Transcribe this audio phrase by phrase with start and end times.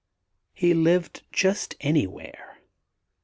[0.55, 2.57] He lived just anywhere.